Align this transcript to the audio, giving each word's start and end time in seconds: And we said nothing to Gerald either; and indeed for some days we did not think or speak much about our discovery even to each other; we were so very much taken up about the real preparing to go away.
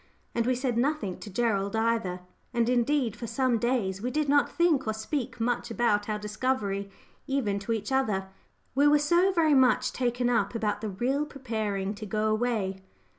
And 0.33 0.47
we 0.47 0.55
said 0.55 0.79
nothing 0.79 1.19
to 1.19 1.29
Gerald 1.29 1.75
either; 1.75 2.21
and 2.55 2.67
indeed 2.69 3.15
for 3.15 3.27
some 3.27 3.59
days 3.59 4.01
we 4.01 4.09
did 4.09 4.27
not 4.27 4.51
think 4.51 4.87
or 4.87 4.93
speak 4.95 5.39
much 5.39 5.69
about 5.69 6.09
our 6.09 6.17
discovery 6.17 6.89
even 7.27 7.59
to 7.59 7.71
each 7.71 7.91
other; 7.91 8.29
we 8.73 8.87
were 8.87 8.97
so 8.97 9.31
very 9.31 9.53
much 9.53 9.93
taken 9.93 10.27
up 10.27 10.55
about 10.55 10.81
the 10.81 10.89
real 10.89 11.23
preparing 11.27 11.93
to 11.93 12.07
go 12.07 12.29
away. 12.31 12.81